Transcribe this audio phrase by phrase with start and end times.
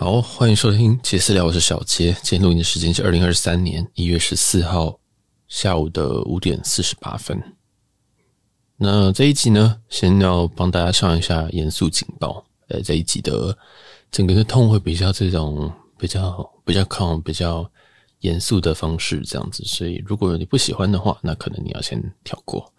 [0.00, 2.16] 好，欢迎收听杰私聊，我是小杰。
[2.22, 4.96] 今天录音的时间是二零二三年一月十四号
[5.48, 7.36] 下午的五点四十八分。
[8.76, 12.44] 那这一集呢，先要帮大家上一下严肃警报。
[12.68, 13.58] 呃，这一集的
[14.12, 15.68] 整个的痛会比较这种
[15.98, 17.68] 比较比较抗比较
[18.20, 22.72] 严肃的方式这样子，所以如果你不喜欢的话，那可能你要先跳过。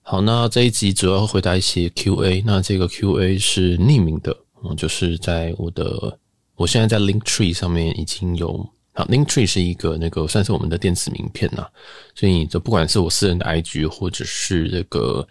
[0.00, 4.34] 好，那这一集主要回答一些 Q&A，那这个 Q&A 是匿名的，
[4.64, 6.18] 嗯，就是在我的。
[6.60, 11.66] 我现在在 Linktree 上面已经有啊，Linktree 是一个那个算是我们的电子名片呐，
[12.14, 15.26] 所以就不管是我私人的 IG 或者是这个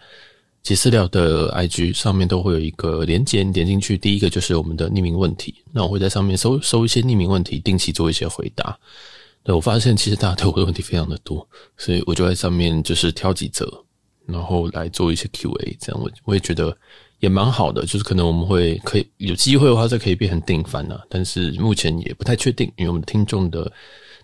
[0.64, 8.76] 杰私聊的 IG 上面都会有一个连接，点进去，第一个就是我们的匿名问题，那我会在上面收收一些匿名问题，定期做一些回答。
[9.44, 13.72] 那我发现其实大家对我的问题非常的多，所以我就在上面就是挑几则，
[14.26, 16.76] 然后来做一些 QA，这样我我也觉得。
[17.20, 21.00] 也蛮好的，就是可能我们会可以有机会的话，这可以变成定番啊。
[21.08, 23.70] 但是目前也不太确定，因为我们听众的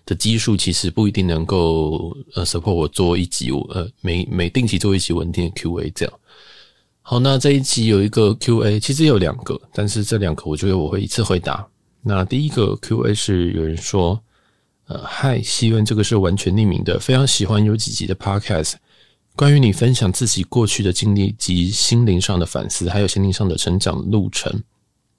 [0.05, 6.13] 的基数其实不一定能够呃 support 我做一集呃每每定期做一集稳定的 QA 这样。
[7.01, 11.65] 好，那这一集有一个 QA，其实有两个，但是这两个我觉得我会一次回答。
[12.01, 14.19] 那第一个 QA 是有人说，
[14.87, 18.73] 呃，嗨，希望这个是完全匿名的，非常喜欢有几集的 Podcast。
[19.37, 24.63] 关于你分享自己过去的经历及心灵上的反思，还有心灵上的成长路程，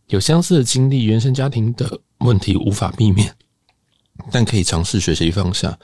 [0.09, 3.33] 有相似的经历，原生家庭的问题无法避免，
[4.33, 5.79] 但可以尝试学习放下，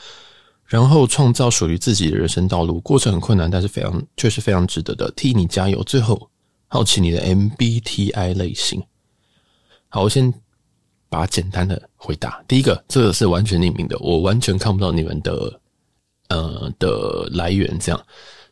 [0.67, 2.81] 然后创造属于自己的人生道路。
[2.81, 5.81] 过程很困难，但是非常确实非常值得的，替你加油。
[5.85, 6.29] 最后，
[6.67, 8.83] 好奇你的 MBTI 类型。
[9.89, 10.35] 好，我先
[11.09, 12.43] 把简单的回答。
[12.49, 15.61] 第一个，这个是完全匿名的，我完全看不到你们的。
[16.35, 18.07] 呃的来源这样，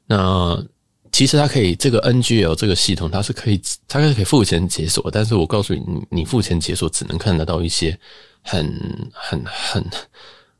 [0.06, 0.64] 那
[1.10, 7.98] 其实它可以这个 NGL 这个系统它是可以，它是可以付钱解锁，但是我告诉你，你付钱解锁只能看得到一些
[8.42, 8.66] 很
[9.12, 9.84] 很很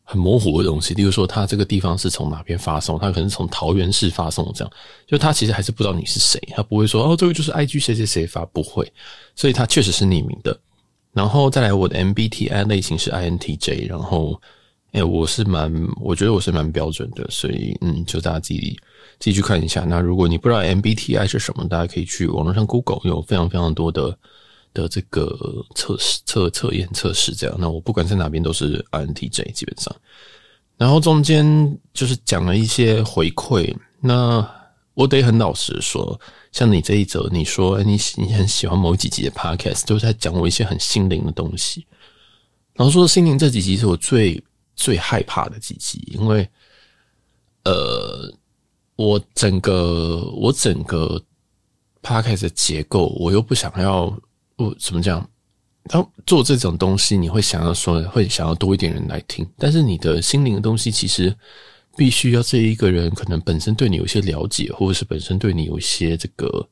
[0.05, 4.73] 很模糊的东西，例如说它这个地方是从哪边发送，它可能是从桃园市发送这样，
[5.07, 8.93] 就它其实还是不知道你是谁，它不会说哦这个就是 IG 谁谁谁发，不会，
[9.35, 10.59] 所以它确实是匿名的。
[11.13, 14.41] 然后再来我的 MBTI 类型是 INTJ，然后。
[14.93, 18.79] 哎、我是蛮，我觉得我是蛮标准的，所以嗯，就大家自己
[19.19, 19.87] 自己去看一下。
[19.89, 24.15] 那如果你不知道 MBTI 是什么，大家可以去网络上 Google，有非常非常多的
[24.75, 25.35] 的这个
[25.75, 27.57] 测试、测测验、测试这样。
[27.59, 29.97] 那我不管在哪边都是 INTJ 基本上。
[30.77, 34.47] 然后中间就是讲了一些回馈，那
[34.93, 36.21] 我得很老实说，
[36.53, 41.87] 像你这一则，你说、你你很喜欢某几集的 Podcast，都是在讲我一些很心灵的东西。
[42.75, 44.43] 然后说心灵这几集是我最。
[44.75, 46.49] 最害怕的几集，因为，
[47.65, 48.33] 呃，
[48.97, 51.23] 我整个我整个
[52.03, 54.13] podcast 的结构，我又不想要，
[54.57, 55.29] 我怎么讲？
[55.89, 61.37] 当做这种东西，你会想要说，会想要多一点人来听，但是你的心灵的东西，其实
[61.97, 66.69] 必须要这一个人可能本身对你有些了解，或者是本身对你有一些这个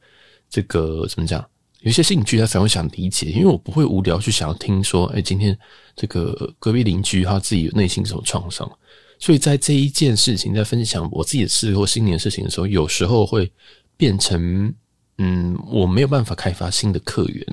[0.49, 1.45] 这个怎么讲？
[1.83, 5.59] 有些兴趣，他才会想理解，因为我不会无聊去想要听说，哎，今天
[5.97, 8.71] 这个隔壁邻居他自己内心什么创伤，
[9.19, 13.51] 所以在这一件事情，在分享我自己的事或新年事情的时候，有时候会
[13.97, 14.75] 变成，
[15.17, 17.47] 嗯，我没有办法开发新的客源。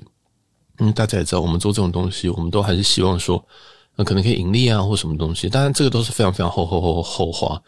[0.79, 3.41] 嗯，大家也知道，我们做这种东西，我们都还是希望说，
[3.95, 5.47] 呃，可能可以盈利啊，或什么东西。
[5.47, 7.61] 当然，这个都是非常非常后后后后话。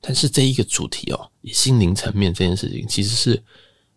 [0.00, 3.42] 但是这一个主题哦，以心灵层面这件事情，其实是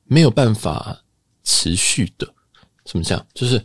[0.06, 1.00] 没有办法。
[1.48, 2.28] 持续的
[2.84, 3.26] 怎么讲？
[3.34, 3.64] 就是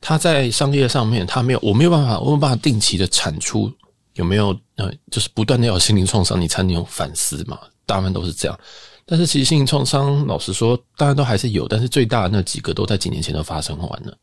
[0.00, 3.70] 他在商业上面，他没有，我没有办法，我没有办法定期的产出，
[4.14, 4.56] 有没有？
[4.76, 7.58] 呃，就是不断的要有心灵创伤，你才能有反思嘛。
[7.84, 8.56] 大部分都是这样。
[9.04, 14.16] 但是其实心灵创伤，老实说，当然都还是有，但是最大的那几个都在几年前都发生完了。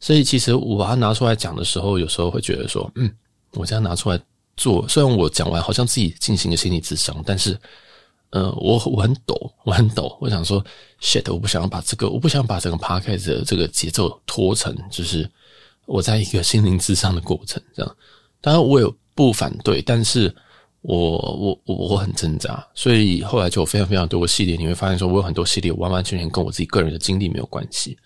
[0.00, 3.12] 所以其实我把它拿出来讲的时候，有时候会觉得说，嗯，
[3.52, 4.18] 我这样拿出来
[4.56, 7.58] 做，虽然我讲完好像自己进行了心理咨商，但是。
[8.30, 10.16] 呃，我我很抖，我很抖。
[10.20, 10.62] 我想说
[11.00, 15.28] ，shit，我不想把这个，我不想把整个 podcast 的这个节奏拖成，就是
[15.86, 17.96] 我在一个心灵咨商的过程这样。
[18.40, 20.34] 当然，我有不反对，但是
[20.82, 22.62] 我我我我很挣扎。
[22.74, 27.96] 所以后来就有非常非常多的系列，你会发现说，我有很多系列完完全全跟我自己个人的经历没有关系。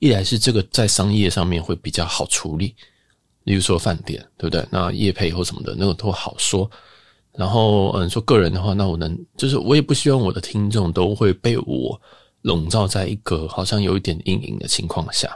[0.00, 2.74] 一来是这个在商业上面会比较好处理，
[3.44, 4.66] 例如说饭店，对不对？
[4.70, 6.70] 那业配或什么的，那个都好说。
[7.34, 12.00] 然后，嗯，说个人的话，那我能就是我也不希望我的听众都会被我
[12.42, 15.34] 笼罩在一个好像有一点阴影的情况下，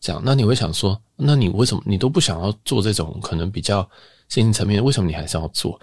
[0.00, 0.22] 这样。
[0.24, 3.86] 那你会想说，那你为什么你都不想要做这种可能比较
[4.28, 4.82] 心灵层面？
[4.82, 5.78] 为什么你还是要做？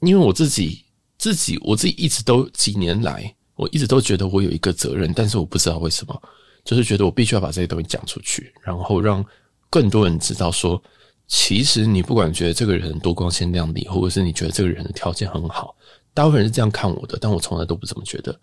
[0.00, 0.84] 因为我自己
[1.16, 6.22] 自己我自己一直都几年来，我一直都觉得我有一个责任，但是我不知道为什么，
[6.64, 9.24] 就是觉得我必须要把这些东西讲出去，然后让
[9.70, 10.82] 更多人知道说，
[11.28, 15.76] 其实你不管觉得这个人多光鲜亮丽，或者是你觉得这个人的条件很好，
[16.12, 18.36] 大部分人是这样看我的，但我从来都不这么觉得。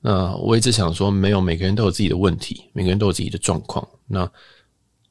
[0.00, 3.86] 那我一直想说，没有，每个人都有自己的问题，每个人都有自己的状况。
[4.06, 4.30] 那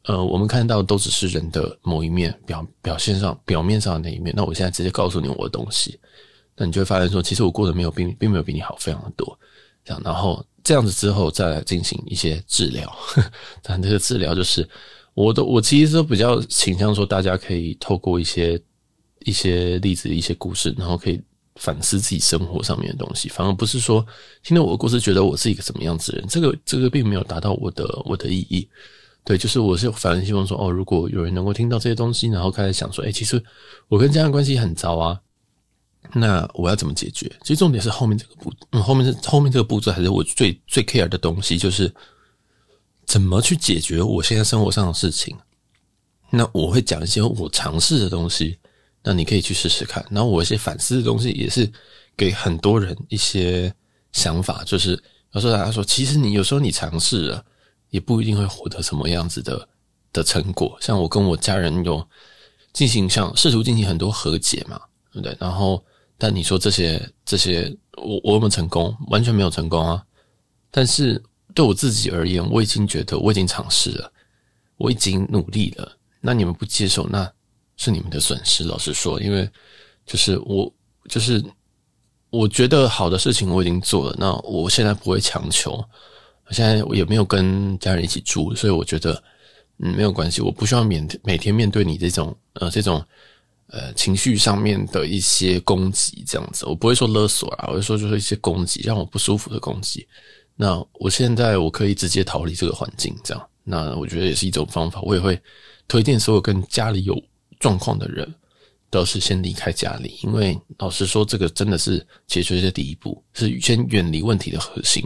[0.05, 4.33] 呃，我们看到的都只是人的某一面，表表现上表面上的那一面。
[4.37, 5.99] 那我现在直接告诉你我的东西，
[6.55, 9.37] 那你就会发现说，其实我过得没有并并没有比你好非常的多。
[9.83, 12.89] 这样，然后这样子之后再来进行一些治疗。
[13.61, 14.67] 但这个治疗就是，
[15.17, 18.61] 我都我其实都比较倾向说，大家可以透过一些
[19.25, 21.19] 一些例子、一些故事，然后可以。
[21.59, 24.05] 反思自己生活上面的东西，反而不是说
[24.43, 28.69] 听到我的故事觉得我是一个什么样子的人，这个这个并没有达到我的我的意义。
[29.25, 33.43] 对，就是我是反而希望说，哦，如果有人能够听到这些东西，然后开始想说，哎，其实
[33.87, 35.19] 我跟家人关系很糟啊，
[36.13, 37.27] 那我要怎么解决？
[37.41, 41.91] 其实重点是后面这个步，嗯，后面是后面这个步骤，还是我最最 care 的东西，就是
[43.07, 45.35] 怎么去解决我现在生活上的事情。
[46.29, 48.59] 那我会讲一些我尝试的东西。
[49.03, 50.05] 那你可以去试试看。
[50.11, 51.71] 然后我一些反思的东西也是
[52.17, 53.73] 给很多人一些
[54.11, 55.01] 想法，就是
[55.31, 57.45] 有时候大家说，其实你有时候你尝试了，
[57.89, 59.69] 也不一定会获得什么样子的
[60.11, 60.77] 的成果。
[60.81, 62.05] 像我跟我家人有
[62.73, 64.77] 进行像试图进行很多和解嘛，
[65.13, 65.37] 对不对？
[65.39, 65.81] 然后
[66.17, 68.93] 但你说这些这些，我我有没有成功？
[69.07, 70.03] 完全没有成功啊！
[70.69, 71.23] 但是
[71.57, 74.13] 对我自己而言，我已经觉得我已经尝试了，
[74.77, 75.97] 我已经努力了。
[76.21, 77.27] 那你们不接受，那？
[77.79, 79.47] 是你们的损失，老实说，因为
[80.03, 80.73] 就是我，
[81.07, 81.43] 就是
[82.31, 85.73] 我觉得好的事情我已经做了，那我现在不会强求，
[86.47, 89.23] 我现在也没有跟家人一起住，所以我觉得
[89.77, 93.05] 嗯没有关系，我不需要每每天面对你这种呃这种
[93.67, 100.07] 呃情绪上面的一些攻击这样子，我不会说勒索啊，我会说就是一些攻击让我不舒服的攻击。
[100.57, 105.39] 那我现在我可以直接逃离这个环境，这样，那我觉得也是一种方法，我也会
[105.87, 107.17] 推荐所有跟家里有。
[107.59, 108.31] 状况的人
[108.91, 115.03] 都是先离开家里，因为老实说，这个真的是解决的第一步，是先远离问题的核心。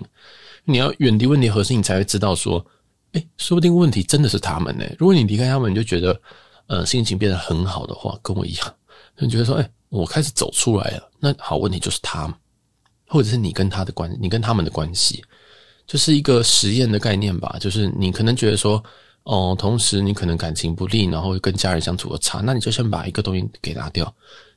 [0.65, 2.65] 你要远离问题核心，你才会知道说，
[3.13, 4.83] 哎，说不定问题真的是他们呢。
[4.99, 6.21] 如果你离开他们，你就觉得，
[6.67, 8.75] 呃，心情变得很好的话，跟我一样，
[9.17, 11.09] 你觉得说，哎，我开始走出来了。
[11.17, 12.35] 那好，问题就是他们，
[13.07, 15.23] 或者是你跟他的关，你跟他们的关系，
[15.85, 17.57] 就是一个实验的概念吧。
[17.59, 18.83] 就是你可能觉得说。
[19.23, 24.11] 哦，同时你可能感情不利，然后跟家人相处的差，那你就先把一个东西给拿掉。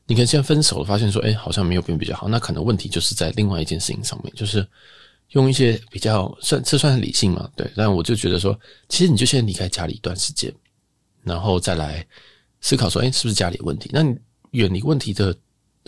[0.06, 4.66] 你可能先分手了，发现说，哎，好像没有变比较好，那可能问题就是在另外一件事情上面，就是
[5.32, 7.46] 用一些比较算这算是理性嘛？
[7.54, 10.50] 对，但我就觉得说，其实你就先离开家里一段时间，
[11.22, 12.04] 然后再来
[12.62, 13.90] 思考说，哎，是不是家里有问题？
[13.92, 14.16] 那你
[14.52, 15.36] 远离问题的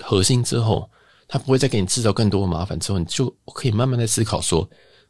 [0.02, 0.86] 核心之后，
[1.26, 4.68] 他不会再给你制造更多的麻烦之后，你就可以慢慢的思考说，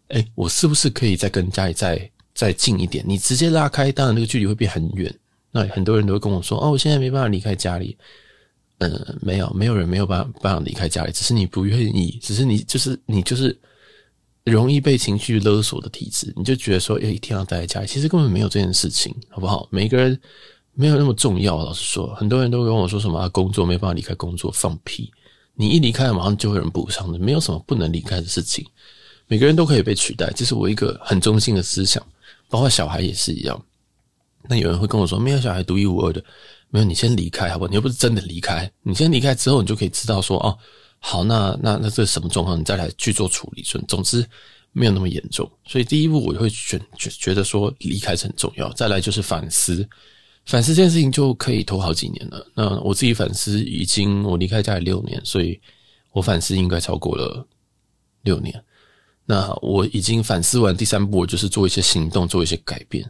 [0.09, 2.11] 哎，我是不是可以再跟家里再。
[2.37, 5.11] 再近一点，你直接拉开，当然那个距离会变很远。
[5.51, 7.97] 那很多人都会跟我说：“哦，我现在没办法离开家里。”
[8.77, 13.59] 嗯，没有，没有人没有办法办法离开家里，只是你不愿意，只是你就是你就是
[14.45, 19.67] 容易被情绪勒索的体质，你就觉得说：“诶，一定要待在家里。”其实根本没有这件事情，好不好？
[19.71, 20.21] 每个人
[20.75, 21.57] 没有那么重要。
[21.57, 25.11] 老实说，很多人都跟我说什么，工作没办法离开工作，放屁！
[25.55, 28.63] 你一离开，马上就会有人补上的，没有什么不能离开的事情。
[29.27, 32.05] 每个人都可以被取代，这是我一个很中心的思想。
[32.49, 33.61] 包括小孩也是一样，
[34.49, 36.23] 那有人会跟我说，没有小孩独一无二的，
[36.71, 37.69] 没有，你先离开好不好？
[37.69, 40.57] 你又不是真的离开，你先离开之后，你就可以知道说，哦，
[41.01, 42.57] 好，那那那这什么状况？
[42.57, 43.63] 你再来去做处理。
[43.63, 44.25] 总总之
[44.71, 48.73] 没有那么严重，所以第一步我就会选觉觉得说离开是很重要。
[48.75, 49.85] 再来就是反思，
[50.45, 52.47] 反思这件事情就可以拖好几年了。
[52.55, 55.61] 那我自己反思已经我离开家里六年，所以
[56.13, 57.45] 我反思应该超过了
[58.23, 58.63] 六年。
[59.27, 63.05] 那我已经反思完第三步，就是做一些行动，做一些改变。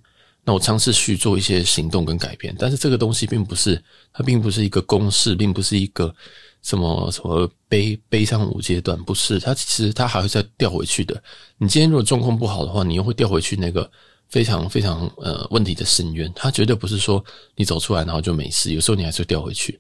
[0.49, 3.83] 那我尝试去做一些行动跟改变，但是这个东西并不是，
[4.13, 6.15] 它并不是一个公式，并不是一个
[6.63, 9.41] 什么什么悲悲伤五阶段，不是。
[9.41, 11.21] 它其实它还会再掉回去的。
[11.59, 13.91] 你今天如果状况不好的话，你又会掉回去那个
[14.29, 16.33] 非常非常呃问题的深渊。
[16.35, 17.23] 它绝对不是说
[17.57, 19.79] 你走出来然后就没事，有时候你还是会掉回去。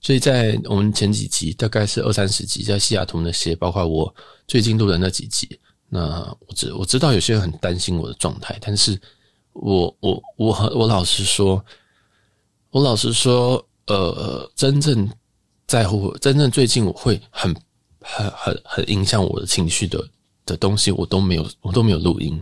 [0.00, 4.12] 所以在我们前几集，大概是二三十集，在西雅图那些，包括我
[4.48, 5.48] 最近录的那几集。
[5.92, 8.96] 那我知我知道有些人很担心我的状态，但是
[9.52, 11.62] 我我我我老实说，
[12.70, 15.10] 我老实说，呃，真正
[15.66, 17.52] 在乎，真正最近我会很
[18.00, 20.08] 很很很影响我的情绪的
[20.46, 22.40] 的东西，我都没有我都没有录音。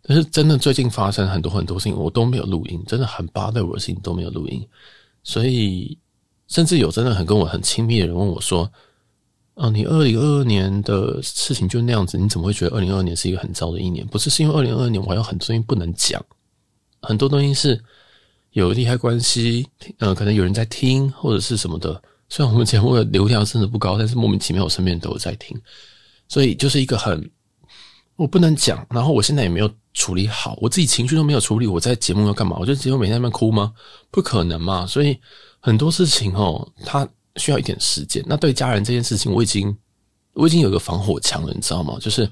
[0.00, 4.66] 但是真的最近发生很多很多事情，我都没有录音，真的很 bother 我的事情都没有录音，
[5.22, 5.98] 所以
[6.48, 8.72] 甚至有真的很跟我很亲密的人问我说。
[9.54, 14.06] 啊，你二零二二年的事情就那样子，你怎么会觉得二零二二年是一个很糟的一年？
[14.06, 16.24] 不是，是因为二零二二年我还有很多东西不能讲，
[17.02, 17.82] 很多东西是
[18.52, 19.66] 有利害关系，
[19.98, 22.00] 呃，可能有人在听或者是什么的。
[22.28, 25.60] 虽然我们节目的流量真的不高，但是莫名其妙我身边都有在听，
[26.28, 27.30] 所以就是一个很
[28.16, 28.86] 我不能讲。
[28.88, 32.56] 然后我现在也没有处理好，我自己情绪都没有处理，我在节目要干嘛？
[32.60, 33.72] 我就节目每天在那边哭吗？
[34.12, 34.86] 不可能嘛！
[34.86, 35.18] 所以
[35.58, 37.06] 很多事情哦，它
[37.40, 38.22] 需要一点时间。
[38.26, 39.76] 那对家人这件事情，我已经
[40.34, 41.96] 我已经有个防火墙了，你知道吗？
[42.00, 42.30] 就是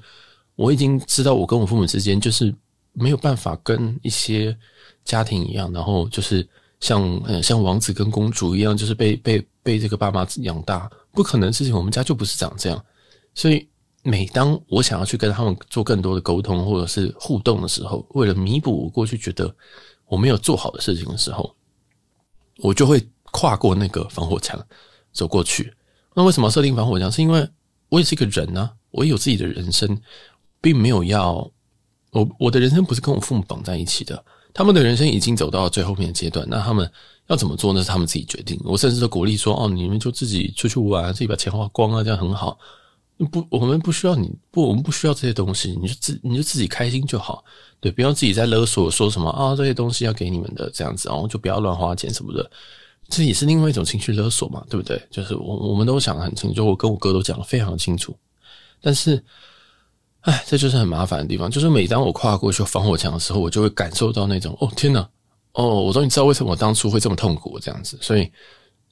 [0.55, 2.53] 我已经知道，我跟我父母之间就是
[2.93, 4.55] 没有办法跟一些
[5.03, 6.47] 家庭一样，然后就是。
[6.81, 11.75] 像嗯，像王子跟公主一样，就是被被被这个爸妈养大，不可能事情。
[11.75, 12.85] 我们家就不是长这样，
[13.35, 13.67] 所以
[14.01, 19.53] 每当我想要去跟他们做更多的沟通或者是互动的时候，为了弥补我过去觉得
[20.05, 21.53] 我没有做好的事情的时候，
[22.59, 24.57] 我就会跨过那个防火墙
[25.11, 25.73] 走过去。
[26.15, 27.11] 那为什么设定防火墙？
[27.11, 27.47] 是因为
[27.89, 29.99] 我也是一个人呢、我也有自己的人生，
[30.61, 31.33] 并没有要
[32.11, 34.23] 我我的人生不是跟我父母绑在一起的。
[34.53, 36.91] 他们的人生已经走到了最后面的阶段，那他们
[37.27, 37.81] 要怎么做呢？
[37.83, 38.59] 是他们自己决定。
[38.63, 42.57] 我甚至都鼓励说：“哦，你们就自己出去玩，自己把钱花光啊，这样很好。
[43.31, 47.43] 不，我们不需要你，不，我们不需要这些东西，你就自你就自己开心就好。
[47.79, 52.49] 对，不要自己在勒索，说什么啊，这些东西要给你们的这样子，然后就不要乱花钱什么的。
[53.09, 55.01] 这也是另外一种情绪勒索嘛，对不对？
[55.09, 58.15] 就是我我们都想得很清楚，我跟我哥都讲得非常清楚，
[58.81, 59.23] 但是。”
[60.23, 61.49] 哎，这就是很麻烦的地方。
[61.49, 64.99] 就是每当我跨过去防火墙的时候，我就会感受到那种哦天哪，
[65.53, 67.97] 哦，我终于知道为什么我当初会这么痛苦这样子。
[68.01, 68.29] 所以，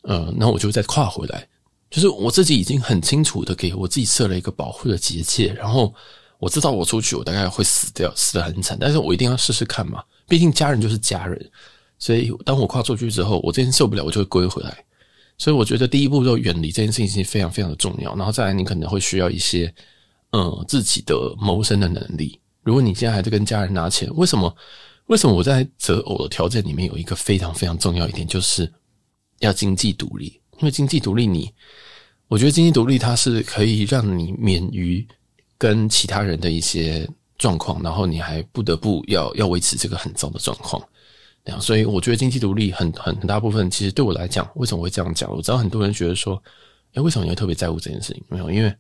[0.03, 1.45] 呃，那我就再跨回来。
[1.91, 5.93] 就是我自己已经很清楚的给我自己设了一个保护的结界，然后
[6.39, 8.77] 我知道我出去我大概会死掉，死得很惨。
[8.79, 11.51] 但是我一定要试试看嘛，毕竟家人就是家人。
[11.99, 14.83] 所以当我跨出去之后，我这边受不了，我就会归回来。
[15.37, 18.15] 所以我觉得第一步就远离这件事情是非常非常的重要。
[18.15, 19.73] 然后再来，你可能会需要一些。
[20.31, 22.37] 嗯，自己的谋生的能力。
[22.61, 24.53] 如果你现在还在跟家人拿钱，为什么？
[25.05, 28.69] 为什么我在择偶的条件里面有一个非常非常重要一点，就是
[29.39, 30.25] 要经济独立。
[30.57, 31.49] 因为经济独立，你
[32.27, 35.07] 我觉得经济独立它是可以让你免于
[35.57, 40.83] 跟其他人的一些状况，然后你还不得不要要维持这个很糟的状况。
[41.59, 45.29] 所以我觉得经济独立很很很大部分，其实对我来讲，为什么会这样讲？
[45.35, 46.41] 我知道很多人觉得说，
[46.93, 48.23] 诶，为什么你会特别在乎这件事情？
[48.29, 48.73] 没有，因为。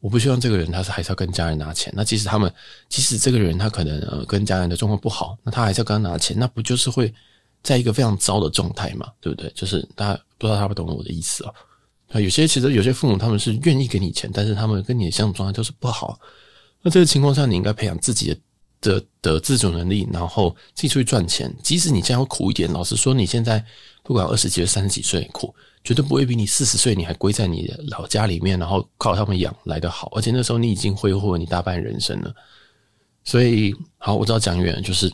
[0.00, 1.90] 我不希望这个人他是还是要跟家人拿钱。
[1.96, 2.52] 那即使他们，
[2.86, 7.12] 即使这个人他可能呃跟家人的状况不好，那他还是要跟他拿钱，那不就是会
[7.62, 9.10] 在一个非常糟的状态嘛？
[9.22, 9.50] 对不对？
[9.54, 11.54] 就是大家不知道他不懂我的意思哦。
[12.12, 16.20] 啊，有些其实有些父母他们是愿意给你钱，但是他们跟你的相处状态就是不好。
[16.82, 18.38] 那这个情况下，你应该培养自己的
[18.80, 21.54] 的的自主能力，然后自己出去赚钱。
[21.62, 23.64] 即使你现在会苦一点，老实说，你现在
[24.02, 25.54] 不管二十几岁、三十几岁苦。
[25.84, 30.10] 绝对不会比你四十岁你还归在你老家里面，然后靠他们养来的好。
[30.16, 32.34] 而且那时候你已经挥霍了你大半人生了。
[33.22, 35.08] 所以，好，我知道讲远，就是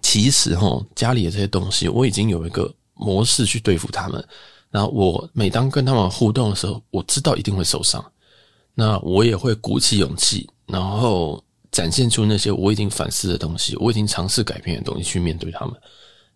[0.00, 4.26] 其实齁，家里的这些东西，我已经有一个模式去对付他们。
[4.70, 8.02] 然后我每当跟他们互动的时候，我知道一定会受伤。
[8.74, 11.43] 那我也会鼓起勇气，然后
[11.74, 15.74] 展现出那些我已经反思的东西，我已经尝试改变的东西去面对他们。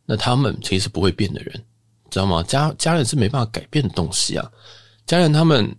[0.05, 1.65] 那他们其实不会变的人。
[2.11, 2.43] 知道吗？
[2.45, 4.51] 家家人是没办法改变的东西啊。
[5.05, 5.71] 家人他们，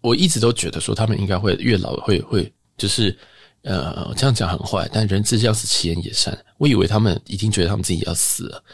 [0.00, 3.14] 我一直都觉得说他们应该会越老会会就是
[3.60, 6.36] 呃这样讲很坏，但人之将死，其言也善。
[6.56, 8.64] 我以为他们已经觉得他们自己要死了，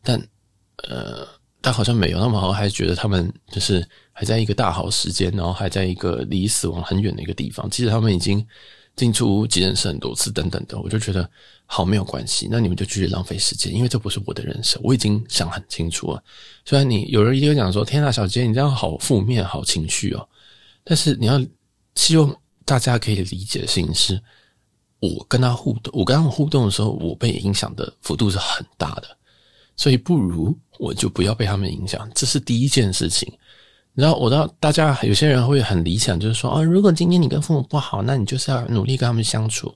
[0.00, 0.16] 但
[0.88, 1.26] 呃
[1.60, 7.68] 但好像没有，他们好像还觉得他们就是还在一个大好时间，然后还在一个离死亡很远的一个地方。
[7.68, 8.46] 其实他们已经
[8.96, 11.28] 进出急诊室很多次等等的，我就觉得。
[11.64, 16.22] 好，没有关系，那你们就继续浪费时间，因为这不是我的人生，我已经想很清楚了。
[16.66, 20.28] 虽然你有人一定会讲说：“天呐，小杰，你这样好负面，好情绪哦。”
[20.84, 21.42] 但是你要
[21.94, 22.30] 希望
[22.66, 24.20] 大家可以理解的事情是，
[24.98, 29.04] 我跟他互动，我跟他互动的时候，我被影响的幅度是很大的，
[29.74, 33.32] 所以不如我就不要被他们影响，这是第一件事情。
[33.94, 39.74] 然后我知道大家有些人会很理想，就是说：“啊，如果今天你跟父母不好，那你就是要努力跟他们相处。”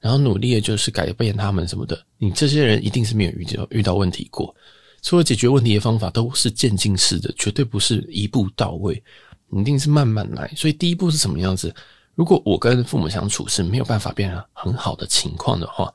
[0.00, 4.52] 然后努力的就是改变他们什么的，你这些人一定是没有遇到遇到问题过。
[5.00, 9.00] 所有解决问题的方法都是渐进式的，绝对不是一步到位，
[9.52, 10.50] 一定是慢慢来。
[10.56, 11.72] 所以第一步是什么样子？
[12.16, 15.92] 如果我跟父母相处是没有办法变成很好的情况的话，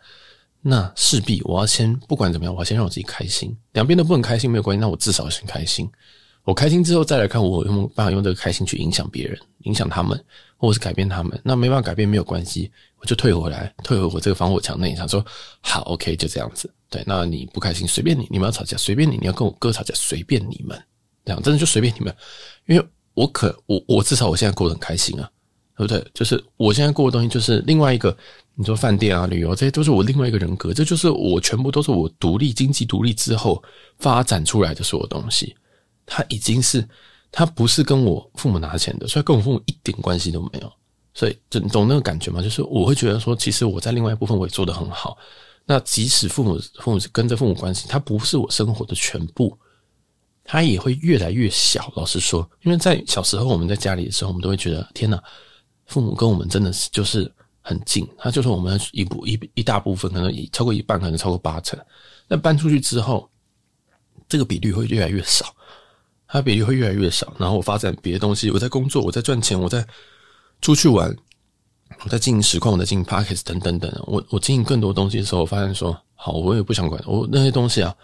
[0.62, 3.54] 那势必我要先不管怎么样，我要先让我自己开心。
[3.74, 5.90] 两边都不能开心没有关系，那我至少先开心。
[6.48, 10.18] 我开心之后再来看我有没有办法用这个开心去影响别人，影响他们，
[10.56, 11.38] 或者是改变他们。
[11.44, 12.72] 那没办法改变没有关系。
[13.00, 15.24] 我就退回来，退回我这个防火墙内，想说
[15.60, 16.74] 好，OK，就这样子。
[16.90, 20.82] 对，那你不开心随便你，你们要吵架随便你，你要跟我哥吵架随便你们，
[21.26, 22.16] 这样真的就随便你们。
[22.66, 25.30] 因为我可我我至少我现在过得很开心啊，
[25.76, 26.12] 对不对？
[26.14, 28.16] 就是我现在过的东西，就是另外一个。
[28.60, 33.62] 你说饭店啊、旅游，这些都是我另外一个人格，这就是我全部都是我独立经济独立之后
[34.00, 35.56] 发展出来的所有东西。
[36.08, 36.84] 他已经是，
[37.32, 40.74] 他不是跟我父母拿钱的，所以跟我父母一点关系都没有。
[41.14, 42.42] 所以，就你懂那个感觉吗？
[42.42, 45.16] 就是我会觉得说，其实我在另外一部分我也做得很好。
[45.66, 49.56] 那即使父母父母跟着父母关系，他不是我生活的全部，
[50.44, 51.94] 他也会越来越小。
[51.96, 55.22] 老实说，因为在小时候我们在家里的时候，我们都会觉得天哪，
[55.86, 57.32] 父母跟我们真的是就是。
[57.70, 61.78] 很近，他就是我们一部一一大部分，可能超过一半，可能超过八成。
[62.26, 63.30] 那搬出去之后，
[64.30, 65.54] 这个比率会越来越少，
[66.28, 67.34] 它比例会越来越少。
[67.38, 69.86] 然后我发展别的东西，我在工作，我在赚钱，我在
[70.62, 71.16] 出去玩，
[72.04, 73.92] 我在经营实况，我在经营 Podcast 等等等。
[74.06, 77.96] 我我经营更多东西的时候，我发现说，好，我也不想管我那些东西啊，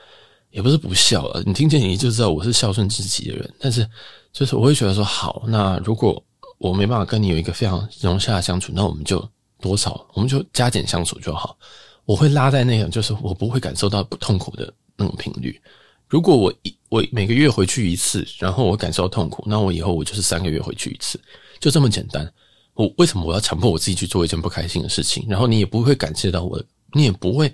[0.52, 1.44] 也不是不孝了。
[1.46, 3.88] 你听见你就知道我是孝顺至极的人，但是
[4.32, 6.24] 就是我会觉得说，好，那如果
[6.58, 9.28] 我没办法跟你有一个非常融洽的相处，那我们就。
[9.62, 11.58] 多少我们就加减相处就好。
[12.04, 15.58] 我会拉在那个，就是我不会感受到不痛苦的那种频率。
[16.08, 21.20] 如果我一我每个月回去一次，然后我感受到痛苦，那我以后我就是三个月回去一次，
[21.60, 22.32] 就这么简单。
[22.76, 25.26] 我为什么我要强迫我自己去做一件不开心的事情？
[25.28, 26.62] 然后你也不会感谢到我，
[26.94, 27.54] 你也不会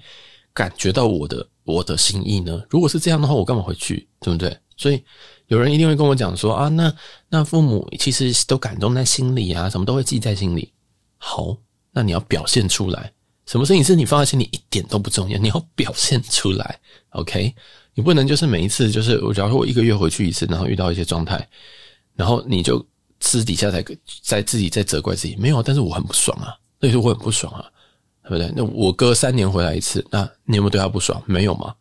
[0.54, 2.62] 感觉到我的我的心意呢？
[2.70, 4.08] 如果是这样的话，我干嘛回去？
[4.20, 4.58] 对不对？
[4.78, 5.04] 所以
[5.48, 6.94] 有人一定会跟我讲说啊，那
[7.30, 10.72] 那父母其实都感动在心里啊，什么都会记在心里。
[11.18, 11.58] 好。
[11.92, 13.12] 那你要表现出来，
[13.48, 16.80] 什么事情是你放在心里一点都不重要，你要表现出来
[17.10, 17.54] ，OK？
[18.00, 21.46] 你不能就是每一次就是，我假如说我一个月回去一次，然后遇到一些状态，
[22.16, 22.82] 然后你就
[23.20, 23.86] 私底下在
[24.24, 27.66] 在自己在责怪自己，没有，但是我很不爽啊，那就我很不爽啊，
[28.24, 28.54] 对不对？
[28.56, 31.22] 那我哥三年回来一次，那你有没有对他不爽？
[31.26, 31.76] 没有吗？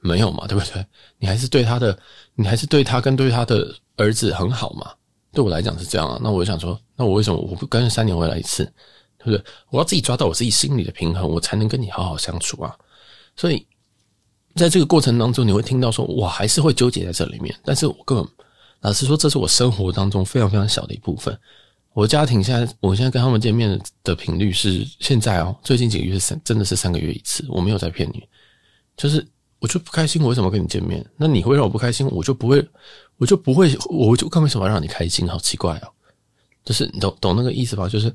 [0.00, 0.84] 没有嘛，对不对？
[1.16, 1.98] 你还是对他的，
[2.34, 4.92] 你还是对他跟对他的儿子很好嘛？
[5.32, 8.70] 对我来讲是这样啊，那我就想说，那我为什么我不跟三年回来一次？
[9.16, 9.42] 对不对？
[9.70, 12.76] 我要自己抓到我自己心里的平衡，我才能跟你好好相处啊。
[13.36, 13.66] 所以，
[14.54, 17.54] 在这个过程当中，你会听到说，我还是会纠结在这里面。
[17.64, 18.26] 但是我根本
[18.80, 21.38] 老实说，这是我生活当中非常非常小的一部分。
[21.92, 27.44] 我家庭现在，我现在跟他们见面的频率是现在哦，最近几个月是三，真的是三个月一次。
[27.48, 28.22] 我没有在骗你，
[28.96, 29.26] 就是
[29.58, 31.04] 我就不开心，我为什么跟你见面？
[31.16, 32.66] 那你会让我不开心，我就不会，
[33.18, 35.28] 我就不会，我就干为什么让你开心？
[35.28, 35.88] 好奇怪哦，
[36.64, 37.88] 就是你懂懂那个意思吧？
[37.88, 38.12] 就是。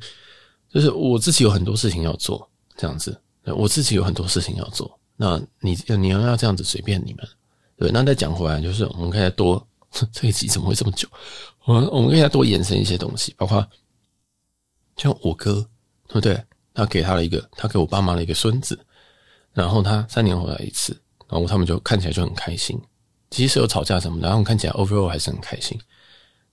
[0.70, 4.97] 就是我自己有很多事情要做，这样子，我自己有很多事情要做。
[5.18, 7.28] 那你你要要这样子随便你们，
[7.76, 7.92] 对。
[7.92, 9.68] 那再讲回来，就是我们可以再多
[10.14, 11.08] 这一集怎么会这么久？
[11.66, 13.68] 我我们可以再多延伸一些东西，包括
[14.96, 15.56] 像我哥，
[16.08, 16.42] 对不对？
[16.74, 18.80] 他给他了一个，他给我爸妈了一个孙子，
[19.52, 20.96] 然后他三年回来一次，
[21.28, 22.80] 然后他们就看起来就很开心，
[23.32, 25.76] 即使有吵架什么的，然后看起来 overall 还是很开心。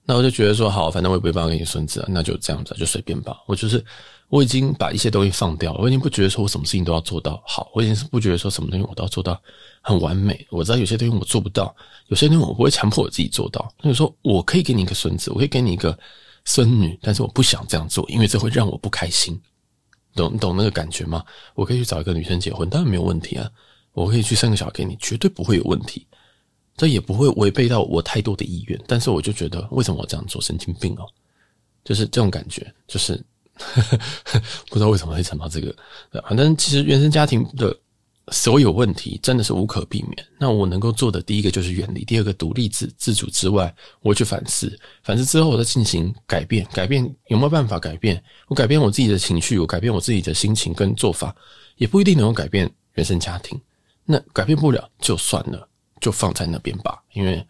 [0.03, 3.39] 那我就觉得说好，反正我也不会帮给你孙子啊，那就这样子，就随便吧。
[3.45, 3.83] 我就是
[4.35, 9.41] 我已经把一些东西放掉了，我已经不觉得说我什么事情都要做到好，我已经是不觉得说什么东西我都要做到
[9.81, 10.45] 很完美。
[10.49, 11.73] 我知道有些东西我做不到，
[12.07, 13.73] 有些东西我不会强迫我自己做到。
[13.81, 15.97] 那就说我可以给你一个孙子，我可以给你一个
[16.43, 19.39] 孙女，但是我不想这样做，因为这会让我不开心。
[20.15, 21.23] 懂你懂那个感觉吗？
[21.53, 23.49] 我可以去找一个女生结婚，当然没有问题啊。
[23.93, 26.05] 我可以去生个小孩给你，绝对不会有问题。
[26.75, 31.07] 这也不会违背到我太多的意愿，但是我就觉得为什么我这样做，神经病哦，
[31.85, 33.23] 就是这种感觉，就是
[34.69, 35.75] 不知道为什么会想到这个。
[36.27, 37.75] 反正其实原生家庭的
[38.31, 40.27] 所有问题真的是无可避免。
[40.39, 46.65] 那我能够做的第一个就是远离，第二个独立自自主之外，我去反思，反思之后我再进行改变。
[46.73, 48.21] 改变有没有办法改变？
[48.47, 51.35] 我改变我自己的情绪，我改变我自己的心情跟做法，
[51.77, 53.59] 也不一定能够改变原生家庭。
[54.03, 55.67] 那改变不了就算了。
[56.01, 57.43] 就放在那边吧，因为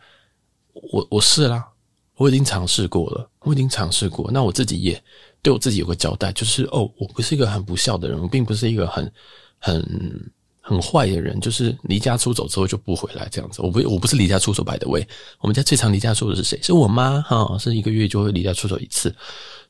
[0.92, 1.68] 我我试啦，
[2.16, 4.30] 我已经尝试过了，我已经尝试过。
[4.32, 5.04] 那我自己也
[5.46, 9.14] 对我自己有个交代，就是哦，我不是一个很不孝的人，我并不是一个很
[9.60, 13.62] 很很坏的人，就是离家出走之后就不回来这样子。
[13.62, 15.08] 我不我不是离家出走，by the way，
[15.40, 16.60] 我们家最常离家出走是谁？
[16.64, 19.16] 是我妈哈，是一个月就会离家出走一次。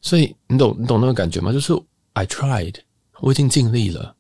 [0.01, 1.51] 所以你懂你懂那个感觉吗？
[1.51, 1.73] 就是
[2.13, 2.75] I tried，
[3.19, 4.15] 我已经尽力了。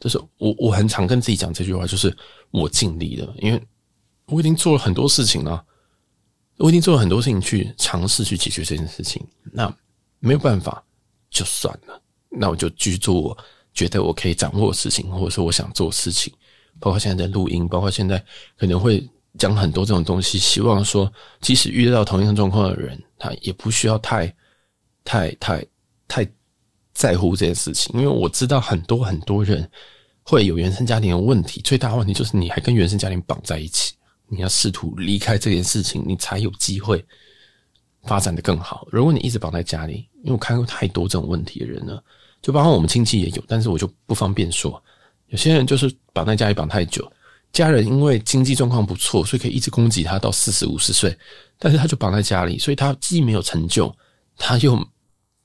[0.00, 2.16] 就是我我很常跟自己讲这句话，就是
[2.50, 3.62] 我尽力了，因为。
[4.28, 5.62] 我已经做了很多事情了，
[6.56, 9.22] 我已经做了很多事情去尝试去解决这件事情。
[9.52, 9.70] 那
[10.18, 10.82] 没有办法，
[11.34, 12.00] 就算了。
[12.30, 13.36] 那我就继续做我
[13.74, 16.32] 觉得我可以掌握的事情，或者说我想做事情。
[16.80, 18.22] 包括现在在录音，包括现在
[18.56, 19.06] 可能会
[19.38, 20.38] 讲很多这种东西。
[20.38, 24.34] 希望说，即使遇到同样状况的人，他也不需要太、
[25.04, 25.64] 太、太、
[26.08, 26.26] 太
[26.92, 27.94] 在乎这件事情。
[27.94, 29.68] 因为我知道很多很多人
[30.22, 33.94] 会有原生家庭的问题，最大问题就是你还跟原生家庭绑在一起。
[34.26, 37.04] 你要试图离开这件事情，你才有机会
[38.06, 38.86] 发展得更好。
[38.90, 42.02] 如果你一直绑在家里，因为我看过太多这种问题的人了，
[42.40, 44.82] 就包括我们亲戚也有，但是我就不方便说。
[45.28, 47.10] 有些人就是绑在家里绑太久，
[47.52, 51.16] 家人因为经济状况不错，所以可以一直供给他到四十五十岁，
[51.58, 53.92] 但是他就绑在家里，所以他既没有成就，
[54.36, 54.78] 他又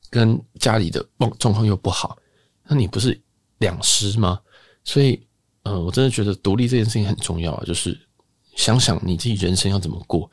[0.09, 2.17] 跟家里的状状况又不好，
[2.67, 3.19] 那你不是
[3.59, 4.39] 两失吗？
[4.83, 5.19] 所以，
[5.63, 7.97] 呃，我真的觉得独立这件事情很重要啊，就是
[8.55, 10.29] 想想你自己人生要怎么过，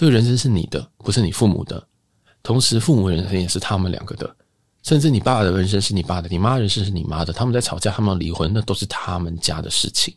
[0.00, 1.86] 这个人生是你的，不是你父母的，
[2.42, 4.34] 同时父母人生也是他们两个的。
[4.82, 7.34] 甚至你爸爸的人生是你爸的，你妈人生是你妈的。
[7.34, 10.14] 他们在吵架，他们要离婚，那都是他们家的事情。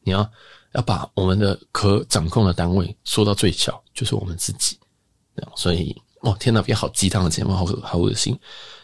[0.00, 0.26] 你要
[0.72, 4.78] 要把我们的可掌控的单位缩到最小，就是我们自己。
[5.54, 8.34] 所以，哦，天哪，别好鸡汤的节目，好好恶心，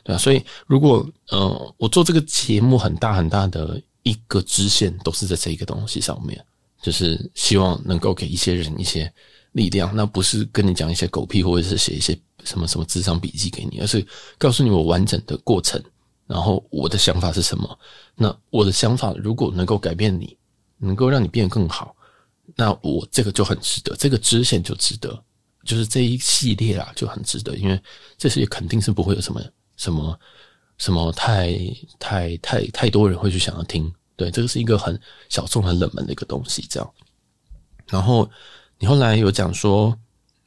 [0.03, 0.19] 对吧？
[0.19, 6.45] 所以，如果呃，我做这个节目很大很大的一个支线，都是在这一个东西上面，
[6.83, 9.11] 就是希望能够给一些人一些
[9.55, 9.91] 力量。
[9.97, 12.17] 那不是跟你讲一些狗屁，或者是写一些。
[12.45, 15.83] 什么什么智商笔记给你，而是告诉你我完整的过程，
[16.27, 17.79] 然后我的想法是什么。
[18.15, 20.37] 那我的想法如果能够改变你，
[20.77, 21.97] 能够让你变得更好，
[22.55, 25.25] 那我这个就很值得，这个支线就值得，
[25.65, 27.81] 就是这一系列啊就很值得，因为
[28.19, 29.43] 这些肯定是不会有什么
[29.79, 30.21] 什么
[30.77, 31.57] 什么太
[31.99, 33.91] 太太太多人会去想要听。
[34.17, 36.95] 对，这个是一个很小众、很冷门的一个东西，这样。
[37.89, 38.31] 然后
[38.85, 39.97] 你后来有讲说。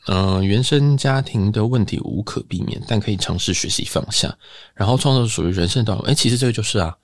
[0.10, 4.34] 嗯、原生家庭的问题无可避免，但可以尝试学习放下，
[4.74, 6.06] 然后创造属于人生的道路。
[6.06, 6.96] 哎，其实这个就是啊，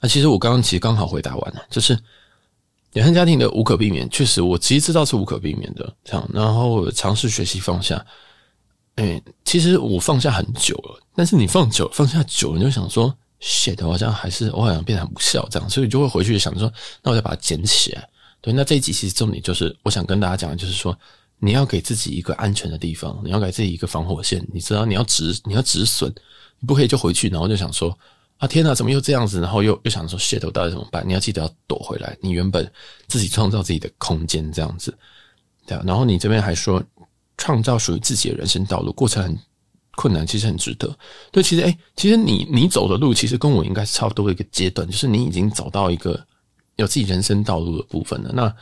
[0.00, 1.98] 啊，其实我刚刚其实刚好回答完了，就是
[2.92, 8.04] 原生家庭的无可避免，确实我其实知道是无可避免的，这样，然后尝试学习放下。
[8.96, 16.70] 哎，其实我放下很久了，但是你放久放下久了，你就想说，shit，我好像还是我好像变得很不孝这样，所以就会回去想说，
[17.02, 18.06] 那我再把它捡起来。
[18.44, 20.94] 对，那这一集其实重点就是我想跟大家讲的就是说。
[21.40, 24.42] 你要给自己一个安全的地方，你要给自己一个防火线。
[24.50, 26.08] 你知道你要止，你要止损，
[26.58, 27.94] 你不可以就回去，然后就想说
[28.38, 29.42] 啊天哪，怎么又这样子？
[29.42, 31.06] 然后又又想说 shit，我到底怎么办？
[31.06, 32.16] 你要记得要躲回来。
[32.22, 32.70] 你原本
[33.08, 34.96] 自己创造自己的空间，这样子，
[35.66, 35.82] 对啊。
[35.84, 36.82] 然后你这边还说
[37.36, 39.38] 创造属于自己的人生道路，过程很
[39.96, 40.96] 困难，其实很值得。
[41.30, 46.24] 对，其实诶，其实你你走的路，其实跟我应该是差不多的一个阶段，就是你已经走到一个
[46.76, 48.30] 有自己人生道路的部分了。
[48.34, 48.54] 那。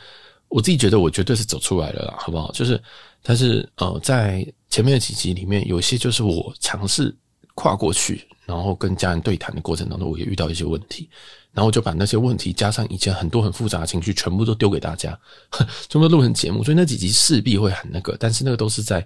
[0.49, 2.51] 我自己觉得我绝对是走出来了啦，好不好？
[2.51, 2.79] 就是，
[3.23, 7.11] 但是呃，在前面的几集里面，有些就是我尝试
[7.55, 11.09] 跨过去，然后跟家人对谈的过程当中，我也遇到一些问题，
[11.53, 15.19] 然后就把那些问题加上以前很多很复杂的情绪，全部都丢给大家，
[15.89, 16.63] 全部录成节目。
[16.63, 19.03] 所以那几集势必会很那个，但是那个都是在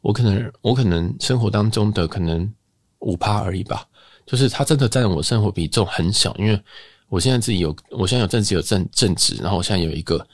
[0.00, 2.52] 我可能我可能生活当中的可能
[2.98, 3.86] 五趴而已吧，
[4.26, 6.60] 就是它真的占我生活比重很小，因为
[7.08, 10.26] 我现在自己有，我现在有正职有正正职，然后我现在有一个。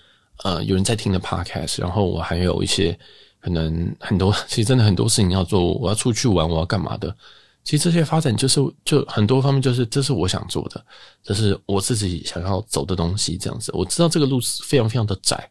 [0.43, 2.99] 呃，有人在听的 podcast，然后我还有一些
[3.41, 7.17] 可能很多， 其实真的很多事情要做，我要出去玩，我要干嘛的？
[7.63, 10.85] 其实这些发展就是就很多方面，就是这是我想做的，
[11.23, 13.71] 这是我自己想要走的东西，这样子。
[13.73, 15.49] 我知道这个路是非常非常的窄，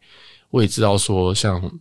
[0.50, 1.80] 我也知道说像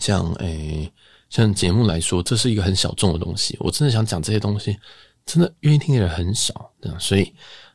[0.00, 0.92] 像诶
[1.30, 3.56] 像节目来说，这是一个很小众的东西。
[3.60, 4.76] 我真的想讲这些东西，
[5.24, 7.32] 真的愿意听的人很少，这样，所以。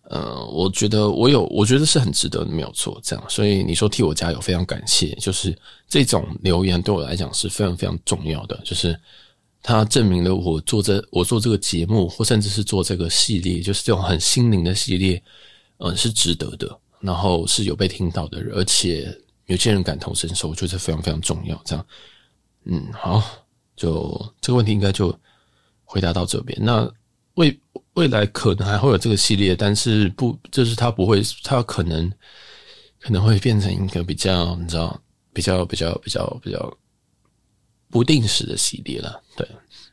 [0.09, 2.99] 呃，我觉得我有，我觉得是很值得，没有错。
[3.03, 5.13] 这样，所以你说替我加油，非常感谢。
[5.17, 5.55] 就是
[5.87, 8.99] 这种留言对我来讲是非常非常重要的，就是
[9.61, 15.21] 它证明了我做这我做这个节目，或甚至是做这个系列，就是这种很心灵的系列，
[15.77, 16.79] 嗯、是值得的。
[17.01, 21.61] 然后是有被听到的，而且有些人感同身受，我觉得非常非常重要。
[21.63, 21.85] 这样，
[22.65, 23.23] 嗯，好，
[23.75, 25.15] 就这个问题应该就
[25.85, 26.57] 回答到这边。
[26.59, 26.91] 那。
[27.35, 27.59] 未
[27.93, 32.11] 未来可能还会有这个系列，但是不，就是它不会，它可能
[32.99, 34.99] 可能会变成一个比较，你知道，
[35.33, 36.77] 比较比较比较比较
[37.89, 39.21] 不定时的系列了。
[39.35, 39.47] 对，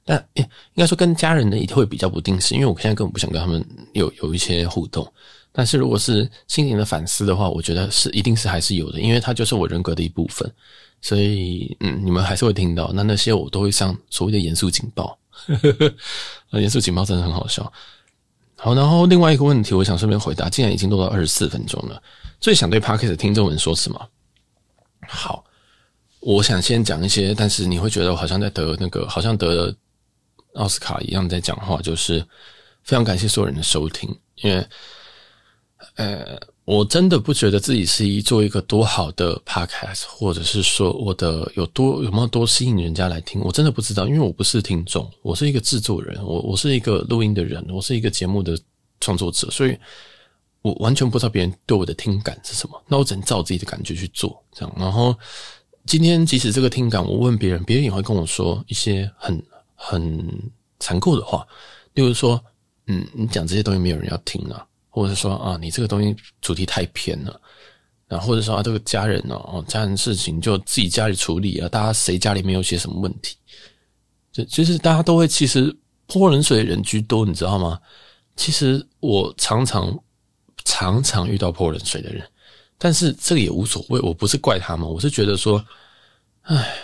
[0.04, 0.44] 但应
[0.76, 5.06] 该说跟家人的也会比较不定时，因为我现在根本不想跟他们有有一些互动。
[5.52, 10.52] 但是如果是心灵的反思的话，我觉得是一定是还是有的，因为它就是我人格的一部分。
[11.00, 12.90] 所以，嗯，你们还是会听到。
[12.92, 15.16] 那那些我都会上所谓的严肃警报。
[15.46, 15.94] 呵呵
[16.50, 17.72] 呵，严肃警报真的很好笑。
[18.56, 20.48] 好，然后另外一个问题，我想顺便回答。
[20.48, 22.02] 既然已经录到二十四分钟了，
[22.40, 24.08] 最想对 Podcast 的听众们说什么？
[25.08, 25.44] 好，
[26.20, 29.74] 我想先讲一些，但是你会觉得我好像在得那个，好像得
[30.54, 32.20] 奥斯卡一样在讲话，就是
[32.82, 34.66] 非常感谢所有人的收听，因为，
[35.96, 36.38] 呃。
[36.66, 48.58] 我真的不觉得自己是一做一个多好的 podcast，或者是说我的有多有没有多吸引人家来听，我真的不知道，因为我不是听众，我是一个制作人，我我是一个录音的人，我是一个节目的
[49.00, 49.78] 创作者，所以
[50.60, 54.76] 我完全不知道别人对我的听感是什么，那我只能照自己的感觉去做，这样。
[54.76, 55.16] 然后
[55.86, 59.40] 今天即使这个听感，我问别人，别人也会跟我说一些很
[59.76, 60.50] 很
[60.80, 61.46] 残酷的话，
[61.94, 62.44] 例如说，
[62.88, 67.38] 嗯，你讲这些东西没有人要听啊，或者是说啊，你这个东西主题太偏了，
[68.08, 73.36] 然后或者说啊，这个家人哦，家人事情就自己家里处理啊，大家谁家里没有些什么问题？
[74.32, 77.78] 就其实大家都会，其实泼冷水的人居多，你知道吗？
[78.36, 79.94] 其实我常常
[80.64, 82.26] 常常遇到泼冷水的人，
[82.78, 85.62] 但是这个也无所谓，我不是怪他们，我是觉得说，
[86.44, 86.74] 唉。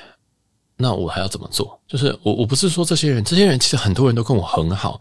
[0.74, 1.80] 那我还要怎么做？
[1.86, 5.00] 就是我我不是说这些人，这些人其实很多人都跟我很好，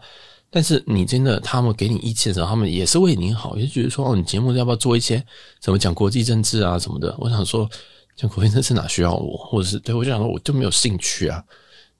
[0.54, 5.24] 但是你真的他们给你意见的时候，他们也是为你好，也就觉得说哦，你节目要不要做一些
[5.60, 7.16] 怎么讲国际政治啊什么的？
[7.18, 7.66] 我想说
[8.14, 11.42] 讲国际政治哪需要我，或者是对我就想说我就没有兴趣啊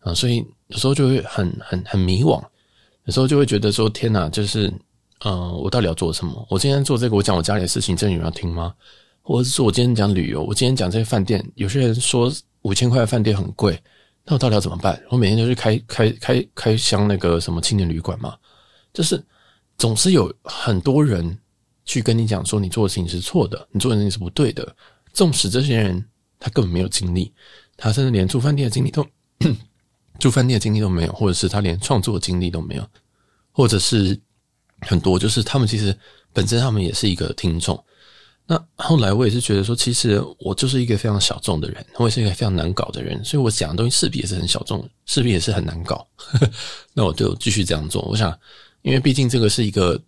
[0.01, 2.38] 啊，所以有时候就会很很很迷惘，
[3.07, 4.69] 有时候就会觉得说天哪，就是
[5.25, 6.47] 嗯、呃，我到底要做什么？
[6.51, 8.75] 我今天做这个，我讲我家里的事情，真的有人要听吗？
[9.23, 12.31] 或者是说我今天讲旅游，我今天讲这些饭店，有些人说。
[12.62, 13.77] 五千块的饭店很贵，
[14.25, 14.97] 那我到底要怎么办？
[15.09, 18.37] 我每天就去开开开开箱那个什么青年旅馆嘛，
[18.92, 19.22] 就是
[19.78, 21.38] 总是有很多人
[21.85, 24.74] 去跟你讲说你做的事情是错的，你做的事情是不对的。
[25.12, 26.05] 纵使这些人
[26.38, 27.33] 他根本没有经历，
[27.76, 29.07] 他甚至连住饭店的经历都
[30.18, 32.87] 住饭店的经历都没有，或者是他连创作的经历都没有，
[33.50, 34.18] 或者是
[34.81, 35.96] 很多就是他们其实
[36.33, 37.83] 本身他们也是一个听众。
[38.44, 46.07] 那后来我也是觉得说，其实我就是一个非常小众的人，我也是一个非常难搞的人，所以我讲的东西势必也是很小众，势必也是很难搞。
[46.92, 48.02] 那我就继续这样做。
[48.02, 48.37] 我想，
[48.83, 50.01] 因为毕竟这个是一个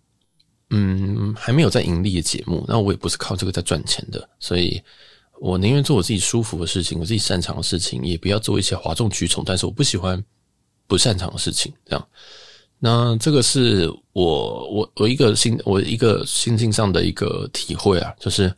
[0.69, 4.81] 嗯还没有在盈利的节目，那我也不是靠这个在赚钱的，所以
[5.39, 10.23] 我宁愿做我自己舒服的事情，我自己擅长的事情，也不要做一些哗众取宠，但是我不喜欢
[10.87, 12.07] 不擅长的事情，这样。
[12.77, 18.53] 那这个是我我我一个心我一个心境上的一个体会啊，就是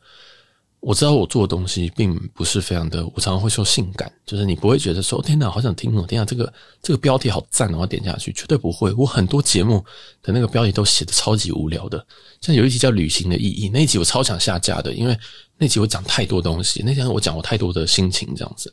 [0.80, 8.94] 我知道我做的东西并不是非常的，我常常会说性感，就是你不会觉得说天哪，好想听哦，天哪，这个这个标题好赞哦，我点下去，绝对不会。
[8.94, 9.84] 我很多节目
[10.22, 12.06] 的那个标题都写的超级无聊的，
[12.42, 15.18] 像有一集叫《旅行的意义》，那一集我超想下架的，因为
[15.58, 18.72] 那集我讲太多东西，那天我讲我太多的心情，这样子，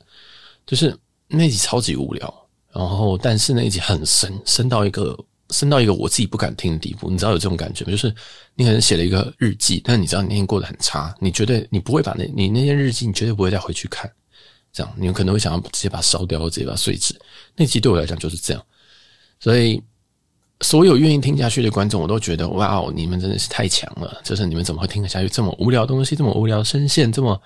[0.67, 5.19] 就是那集超级无聊，然后但是那一集很深，深到一个。
[5.55, 7.91] 深到一个我自己不敢听的地步，你知道有这种感觉吗？
[7.93, 8.13] 就是
[8.57, 14.11] 你可能写了一个日记，但你知道你那天过得很差，你绝对你不会把那你那些日记，你绝对不会再回去看，
[14.73, 17.15] 这样你们可能会想要直接把它烧掉，或直接把它碎纸。
[17.57, 18.63] 那集对我来讲就是这样，
[19.39, 19.81] 所以
[20.61, 24.21] 所有愿意听下去的观众，我都觉得哇哦，你们真的是太强了！
[24.25, 27.41] 就是你们怎么会听得下去这么无聊东西，这么无聊声线，这么、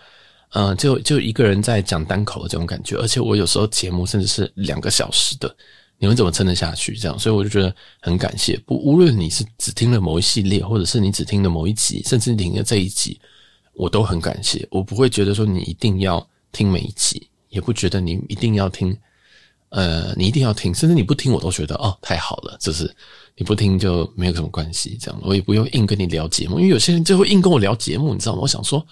[0.52, 5.54] 呃，就就一个人在讲单口的这种感觉，而且我有时候节目甚至是两个小时的。
[6.00, 6.96] 你们怎么撑得下去？
[6.96, 8.56] 这样，所以我就觉得很感谢。
[8.64, 13.18] 不，无论你是只听了某一系列，或者是你只听了某一集，甚至你听了这一集，
[13.74, 14.64] 我都很感谢。
[14.70, 18.96] 我不会觉得说你一定要听每一集，也不觉得你一定要听，
[19.70, 22.56] 呃，你一定要听，甚至你不听，我都觉得哦，太好了。
[22.61, 22.94] 就是
[23.37, 28.42] 你不听就没有什么关系，这样我也不用硬跟你聊节目，因为有些人就会硬跟我聊节目，你知道吗？
[28.42, 28.87] 我想说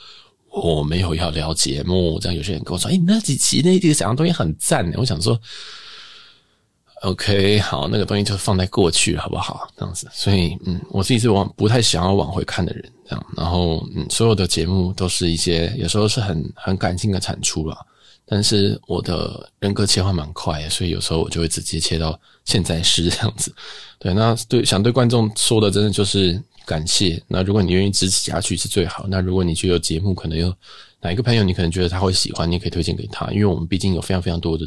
[0.51, 5.41] 我没有要聊节目，这样有些人跟我说，哎，那几集那几个讲的东西很赞，我想说。
[7.07, 9.69] OK，好，那个东西就放在过去，好不好？
[9.77, 13.27] 这样子，所以，嗯，我自己是往不太想要往回看的人，这样。
[13.37, 17.79] 然后，嗯，所有的节目都是一些有时候是很很感性的产出啦。
[18.29, 23.55] 但是我的人格切换蛮快，所以有时候我就会直接切到现在时这样子。
[24.01, 27.23] 对，那对想对观众说的，真的就是感谢。
[27.29, 29.07] 那如果你愿意支持下去是最好。
[29.09, 30.53] 那如果你觉得节目可能有
[31.01, 34.67] 哪一个朋友，你可能觉得他会喜欢，你可以推荐给他，因为我们毕竟有非常非常多的。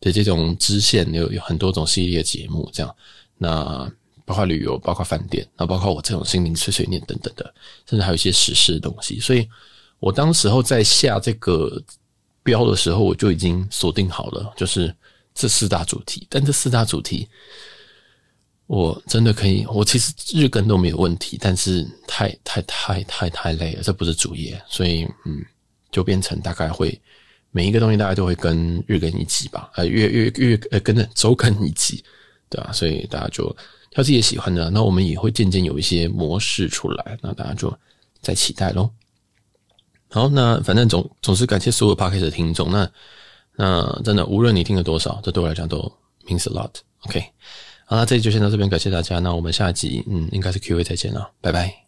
[0.00, 2.96] 对这种支线有有很多种系列节目，这样，
[3.36, 3.90] 那
[4.24, 7.52] 包括旅游，包括饭店，那包括我这种心灵碎碎念等等的，
[7.88, 9.18] 甚至还有一些时事的东西。
[9.18, 9.48] 所以
[9.98, 11.82] 我当时候在下这个
[12.42, 14.94] 标的时候，我就已经锁定好了，就是
[15.34, 16.26] 这四大主题。
[16.30, 17.26] 但这四大主题，
[18.66, 25.44] 我真的可以，我其实日更都没有问题，但是太太太太太累了，这不是主业，所以嗯，
[25.90, 27.00] 就变成大概会。
[27.50, 32.04] 每一个东西大家都会跟日更一集吧，呃，月月月呃跟着周更一集，
[32.50, 32.70] 对吧？
[32.72, 33.44] 所以大家就
[33.90, 37.76] 挑自己喜欢的，那我们也会渐渐有一些模式出来，那大家就
[38.20, 38.90] 再期待喽。
[40.10, 42.90] 好，那反正总总是感谢所有 Podcast 的听众，那
[43.56, 45.80] 那真的无论你听了多少，这对我来讲都
[46.26, 46.70] means a lot。
[47.06, 47.20] OK，
[47.86, 51.87] 好，那这集就先到这边，感谢大家，那我们下集嗯应该是 Q&A 再见了，拜拜。